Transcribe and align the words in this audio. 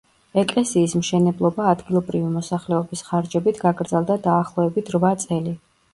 ეკლესიის 0.43 0.93
მშენებლობა 1.01 1.67
ადგილობრივი 1.73 2.31
მოსახლეობის 2.37 3.05
ხარჯებით 3.11 3.61
გაგრძელდა 3.67 4.19
დაახლოებით 4.25 4.95
რვა 4.97 5.13
წელი. 5.27 5.55